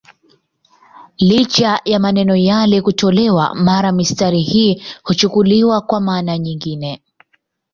Licha 1.17 1.81
ya 1.85 1.99
maneno 1.99 2.35
yale 2.35 2.81
kutolewa, 2.81 3.55
mara 3.55 3.91
mistari 3.91 4.41
hii 4.41 4.83
huchukuliwa 5.03 5.81
kwa 5.81 6.01
maana 6.01 6.37
nyingine. 6.37 7.01